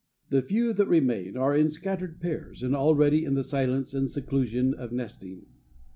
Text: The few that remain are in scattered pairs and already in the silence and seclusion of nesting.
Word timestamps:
The 0.29 0.41
few 0.41 0.73
that 0.73 0.87
remain 0.87 1.37
are 1.37 1.55
in 1.55 1.69
scattered 1.69 2.19
pairs 2.19 2.63
and 2.63 2.75
already 2.75 3.23
in 3.23 3.35
the 3.35 3.43
silence 3.43 3.93
and 3.93 4.09
seclusion 4.09 4.73
of 4.73 4.91
nesting. 4.91 5.45